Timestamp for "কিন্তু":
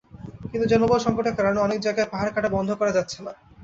0.51-0.65